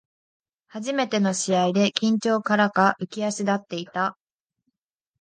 [0.69, 4.17] 初めての試合で緊張からか浮き足立っていた